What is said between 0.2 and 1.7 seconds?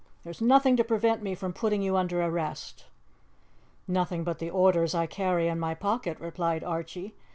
There is nothing to prevent me from